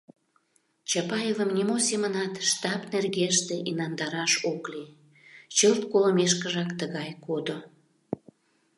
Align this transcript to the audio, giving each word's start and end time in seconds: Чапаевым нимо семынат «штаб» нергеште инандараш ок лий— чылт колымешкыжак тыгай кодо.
Чапаевым 0.89 1.49
нимо 1.57 1.75
семынат 1.87 2.33
«штаб» 2.49 2.81
нергеште 2.91 3.55
инандараш 3.69 4.33
ок 4.53 4.63
лий— 4.71 4.89
чылт 5.55 5.81
колымешкыжак 5.91 6.69
тыгай 6.79 7.09
кодо. 7.25 7.57